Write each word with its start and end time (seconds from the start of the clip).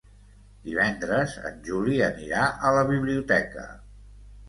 Divendres 0.67 1.35
en 1.51 1.61
Juli 1.69 2.01
anirà 2.09 2.49
a 2.71 2.75
la 2.81 2.91
biblioteca. 2.91 3.73